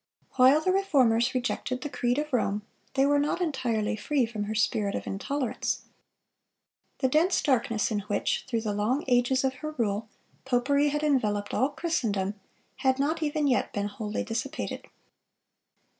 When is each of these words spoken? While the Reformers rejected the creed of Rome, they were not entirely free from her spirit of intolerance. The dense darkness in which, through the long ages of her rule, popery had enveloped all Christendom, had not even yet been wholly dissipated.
While 0.31 0.61
the 0.61 0.71
Reformers 0.71 1.35
rejected 1.35 1.81
the 1.81 1.87
creed 1.89 2.17
of 2.17 2.33
Rome, 2.33 2.63
they 2.95 3.05
were 3.05 3.19
not 3.19 3.39
entirely 3.39 3.95
free 3.95 4.25
from 4.25 4.45
her 4.45 4.55
spirit 4.55 4.95
of 4.95 5.05
intolerance. 5.05 5.83
The 7.01 7.07
dense 7.07 7.39
darkness 7.43 7.91
in 7.91 7.99
which, 7.99 8.45
through 8.47 8.61
the 8.61 8.73
long 8.73 9.03
ages 9.07 9.43
of 9.43 9.53
her 9.61 9.73
rule, 9.77 10.09
popery 10.43 10.87
had 10.89 11.03
enveloped 11.03 11.53
all 11.53 11.69
Christendom, 11.69 12.33
had 12.77 12.97
not 12.97 13.21
even 13.21 13.45
yet 13.45 13.71
been 13.73 13.85
wholly 13.89 14.23
dissipated. 14.23 14.87